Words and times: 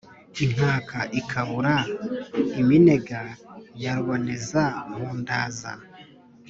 Inkaka 0.43 0.99
ikabura 1.19 1.75
iminega 2.61 3.21
ya 3.81 3.93
Rubonezampundaza 3.97 5.71